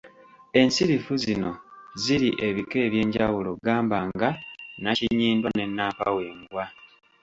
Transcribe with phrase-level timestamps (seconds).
[0.59, 1.51] Ensirifu zino
[2.01, 4.29] zirimu ebika eby’enjawulo gamba nga,
[4.79, 6.65] ‘nnakinnyindwa’ ne nnampawengwa.